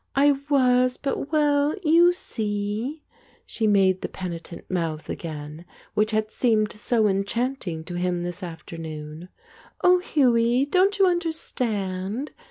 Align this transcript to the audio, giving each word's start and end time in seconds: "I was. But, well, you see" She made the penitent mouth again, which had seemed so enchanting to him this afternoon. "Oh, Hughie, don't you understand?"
"I 0.15 0.39
was. 0.49 0.97
But, 0.97 1.31
well, 1.31 1.75
you 1.83 2.11
see" 2.11 3.03
She 3.45 3.67
made 3.67 4.01
the 4.01 4.09
penitent 4.09 4.67
mouth 4.67 5.11
again, 5.11 5.63
which 5.93 6.09
had 6.09 6.31
seemed 6.31 6.73
so 6.73 7.05
enchanting 7.07 7.83
to 7.83 7.93
him 7.93 8.23
this 8.23 8.41
afternoon. 8.41 9.29
"Oh, 9.83 9.99
Hughie, 9.99 10.65
don't 10.65 10.97
you 10.97 11.05
understand?" 11.05 12.31